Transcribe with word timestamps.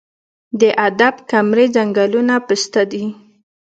د 0.59 0.61
اب 0.85 1.15
کمري 1.31 1.65
ځنګلونه 1.75 2.35
پسته 2.47 2.81
دي 2.91 3.05